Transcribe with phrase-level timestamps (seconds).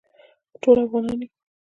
[0.61, 1.29] ټول افغانان یو